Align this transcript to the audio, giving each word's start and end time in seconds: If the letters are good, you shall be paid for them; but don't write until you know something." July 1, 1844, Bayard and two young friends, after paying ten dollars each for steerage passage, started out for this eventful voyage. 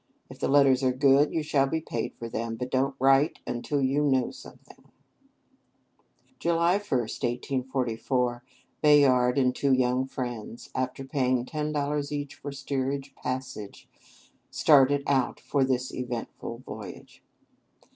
If 0.31 0.39
the 0.39 0.47
letters 0.47 0.81
are 0.81 0.91
good, 0.91 1.31
you 1.31 1.43
shall 1.43 1.67
be 1.67 1.79
paid 1.79 2.15
for 2.15 2.27
them; 2.27 2.55
but 2.55 2.71
don't 2.71 2.95
write 2.97 3.37
until 3.45 3.79
you 3.79 4.01
know 4.03 4.31
something." 4.31 4.85
July 6.39 6.79
1, 6.79 7.01
1844, 7.01 8.43
Bayard 8.81 9.37
and 9.37 9.55
two 9.55 9.71
young 9.73 10.07
friends, 10.07 10.71
after 10.73 11.03
paying 11.03 11.45
ten 11.45 11.71
dollars 11.71 12.11
each 12.11 12.33
for 12.33 12.51
steerage 12.51 13.13
passage, 13.13 13.87
started 14.49 15.03
out 15.05 15.39
for 15.39 15.63
this 15.63 15.93
eventful 15.93 16.63
voyage. 16.65 17.21